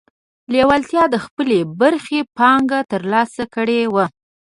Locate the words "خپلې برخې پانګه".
1.25-2.79